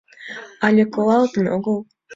[0.65, 1.77] —Але колалтын огыл...